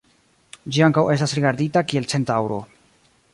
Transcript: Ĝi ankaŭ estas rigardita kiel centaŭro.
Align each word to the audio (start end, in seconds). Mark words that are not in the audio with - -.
Ĝi 0.77 0.81
ankaŭ 0.87 1.03
estas 1.17 1.35
rigardita 1.39 1.85
kiel 1.93 2.09
centaŭro. 2.15 2.59